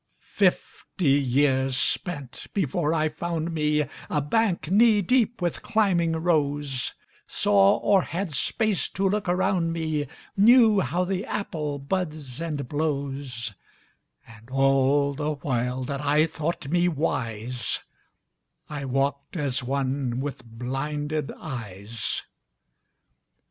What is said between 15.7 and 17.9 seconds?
that I thought me wiseI